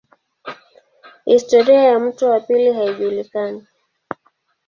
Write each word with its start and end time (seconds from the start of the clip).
Historia 1.25 1.83
ya 1.83 1.99
mto 1.99 2.29
wa 2.29 2.39
pili 2.39 2.73
haijulikani. 2.73 3.67